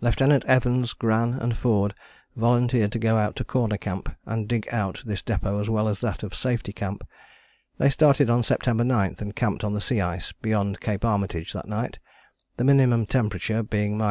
[0.00, 1.92] Lieutenant Evans, Gran and Forde
[2.34, 6.00] volunteered to go out to Corner Camp and dig out this depôt as well as
[6.00, 7.04] that of Safety Camp.
[7.76, 11.68] They started on September 9 and camped on the sea ice beyond Cape Armitage that
[11.68, 11.98] night,
[12.56, 14.08] the minimum temperature being 45°.